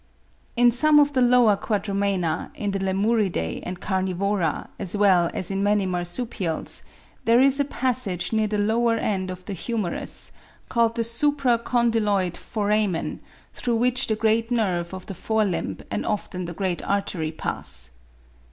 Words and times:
In 0.55 0.71
some 0.71 0.99
of 0.99 1.13
the 1.13 1.21
lower 1.21 1.55
Quadrumana, 1.55 2.49
in 2.55 2.71
the 2.71 2.79
Lemuridae 2.79 3.59
and 3.61 3.79
Carnivora, 3.79 4.67
as 4.79 4.97
well 4.97 5.29
as 5.31 5.51
in 5.51 5.61
many 5.61 5.85
marsupials, 5.85 6.81
there 7.25 7.39
is 7.39 7.59
a 7.59 7.65
passage 7.65 8.33
near 8.33 8.47
the 8.47 8.57
lower 8.57 8.95
end 8.95 9.29
of 9.29 9.45
the 9.45 9.53
humerus, 9.53 10.31
called 10.69 10.95
the 10.95 11.03
supra 11.03 11.59
condyloid 11.59 12.35
foramen, 12.35 13.19
through 13.53 13.75
which 13.75 14.07
the 14.07 14.15
great 14.15 14.49
nerve 14.49 14.91
of 14.91 15.05
the 15.05 15.13
fore 15.13 15.45
limb 15.45 15.77
and 15.91 16.03
often 16.03 16.45
the 16.45 16.53
great 16.55 16.81
artery 16.81 17.31
pass. 17.31 17.91